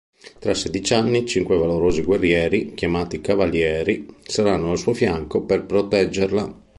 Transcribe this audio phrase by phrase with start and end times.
[0.39, 6.59] Tra sedici anni, cinque valorosi guerrieri, chiamati Cavalieri, saranno al suo fianco per proteggerla.